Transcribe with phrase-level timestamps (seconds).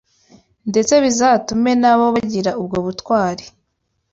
[0.69, 3.45] ndetse bizatume na bo bagira ubwo butwari